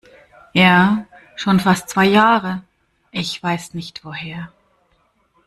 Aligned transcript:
Ja, 0.53 1.05
schon 1.35 1.59
fast 1.59 1.87
zwei 1.87 2.05
Jahre. 2.07 2.63
Ich 3.11 3.43
weiß 3.43 3.75
nicht 3.75 4.03
woher. 4.03 4.51